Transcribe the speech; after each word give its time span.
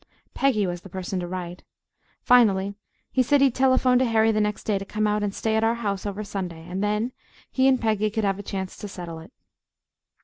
Peggy 0.33 0.65
was 0.65 0.81
the 0.81 0.89
person 0.89 1.19
to 1.19 1.27
write. 1.27 1.61
Finally 2.23 2.73
he 3.11 3.21
said 3.21 3.39
he'd 3.39 3.53
telephone 3.53 3.99
to 3.99 4.05
Harry 4.05 4.31
the 4.31 4.41
next 4.41 4.63
day 4.63 4.79
to 4.79 4.83
come 4.83 5.05
out 5.05 5.21
and 5.21 5.31
stay 5.31 5.55
at 5.55 5.63
our 5.63 5.75
house 5.75 6.07
over 6.07 6.23
Sunday, 6.23 6.65
and 6.67 6.83
then 6.83 7.11
he 7.51 7.67
and 7.67 7.79
Peggy 7.79 8.09
could 8.09 8.23
have 8.23 8.39
a 8.39 8.41
chance 8.41 8.75
to 8.77 8.87
settle 8.87 9.19
it. 9.19 9.31